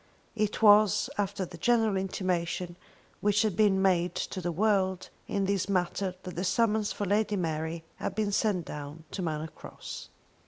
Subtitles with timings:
[0.35, 2.75] It was after the general intimation
[3.19, 7.35] which had been made to the world in this matter that the summons for Lady
[7.35, 10.09] Mary had been sent down to Manor Cross.